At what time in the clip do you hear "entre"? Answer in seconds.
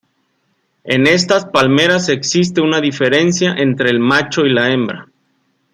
3.55-3.91